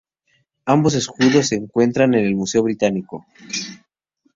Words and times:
Ambos 0.65 0.95
escudos 0.95 1.49
se 1.49 1.55
encuentran 1.57 2.15
en 2.15 2.25
el 2.25 2.33
Museo 2.33 2.63
Británico. 2.63 3.27